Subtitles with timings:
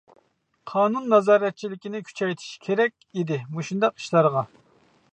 [0.71, 4.47] قانۇن نازارەتچىلىكنى كۈچەيتىش كېرەك ئىدى مۇشۇنداق ئىشلارغا.